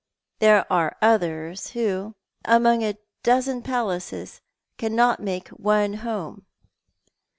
[0.39, 4.41] There are others who, among a dozen palaces,
[4.79, 6.47] cannot make one home.